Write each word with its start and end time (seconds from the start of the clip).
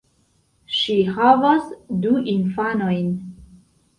Ŝi 0.77 0.95
havas 1.17 1.67
du 2.05 2.13
infanojn. 2.33 3.15